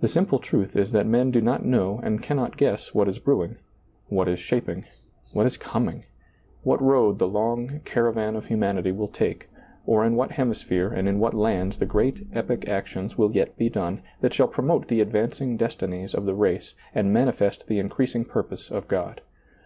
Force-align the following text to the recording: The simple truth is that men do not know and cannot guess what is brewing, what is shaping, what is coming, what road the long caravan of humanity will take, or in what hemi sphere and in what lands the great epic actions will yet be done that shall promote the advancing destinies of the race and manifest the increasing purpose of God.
The 0.00 0.08
simple 0.08 0.38
truth 0.38 0.74
is 0.74 0.92
that 0.92 1.06
men 1.06 1.30
do 1.30 1.42
not 1.42 1.66
know 1.66 2.00
and 2.02 2.22
cannot 2.22 2.56
guess 2.56 2.94
what 2.94 3.08
is 3.08 3.18
brewing, 3.18 3.56
what 4.08 4.26
is 4.26 4.38
shaping, 4.38 4.86
what 5.34 5.44
is 5.44 5.58
coming, 5.58 6.04
what 6.62 6.80
road 6.80 7.18
the 7.18 7.28
long 7.28 7.82
caravan 7.84 8.36
of 8.36 8.46
humanity 8.46 8.90
will 8.90 9.08
take, 9.08 9.50
or 9.84 10.02
in 10.02 10.16
what 10.16 10.30
hemi 10.32 10.54
sphere 10.54 10.88
and 10.90 11.10
in 11.10 11.18
what 11.18 11.34
lands 11.34 11.76
the 11.76 11.84
great 11.84 12.26
epic 12.32 12.66
actions 12.70 13.18
will 13.18 13.32
yet 13.32 13.58
be 13.58 13.68
done 13.68 14.00
that 14.22 14.32
shall 14.32 14.48
promote 14.48 14.88
the 14.88 15.02
advancing 15.02 15.58
destinies 15.58 16.14
of 16.14 16.24
the 16.24 16.34
race 16.34 16.74
and 16.94 17.12
manifest 17.12 17.66
the 17.66 17.78
increasing 17.78 18.24
purpose 18.24 18.70
of 18.70 18.88
God. 18.88 19.20